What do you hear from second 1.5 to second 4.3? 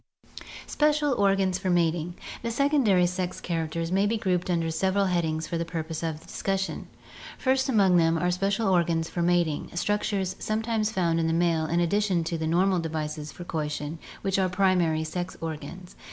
for Mating.— The secondary sex characters may be